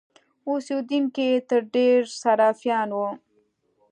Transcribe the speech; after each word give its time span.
اوسېدونکي 0.49 1.23
یې 1.31 1.37
تر 1.49 1.61
ډېره 1.73 2.07
سرفیان 2.21 2.89
وو. 2.97 3.07